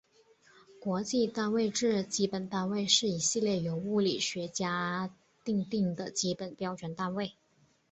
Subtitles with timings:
[0.79, 7.33] 国际单位制基本单位是一系列由物理学家订定的基本标准单位。